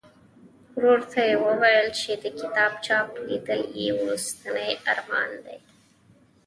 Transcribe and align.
ورور 0.75 0.99
ته 1.11 1.19
یې 1.27 1.35
ویل 1.61 1.87
چې 1.99 2.11
د 2.23 2.25
کتاب 2.39 2.71
چاپ 2.85 3.09
لیدل 3.27 3.61
یې 3.79 3.87
وروستنی 3.99 4.71
ارمان 4.91 5.29
دی. 5.45 5.59